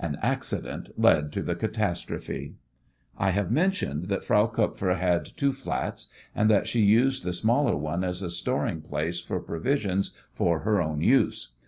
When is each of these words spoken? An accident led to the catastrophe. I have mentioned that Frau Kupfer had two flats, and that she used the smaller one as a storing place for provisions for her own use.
An 0.00 0.18
accident 0.20 0.90
led 1.00 1.30
to 1.30 1.42
the 1.42 1.54
catastrophe. 1.54 2.56
I 3.16 3.30
have 3.30 3.52
mentioned 3.52 4.08
that 4.08 4.24
Frau 4.24 4.48
Kupfer 4.48 4.94
had 4.96 5.24
two 5.36 5.52
flats, 5.52 6.08
and 6.34 6.50
that 6.50 6.66
she 6.66 6.80
used 6.80 7.22
the 7.22 7.32
smaller 7.32 7.76
one 7.76 8.02
as 8.02 8.20
a 8.20 8.28
storing 8.32 8.80
place 8.80 9.20
for 9.20 9.38
provisions 9.38 10.12
for 10.32 10.58
her 10.62 10.82
own 10.82 11.02
use. 11.02 11.52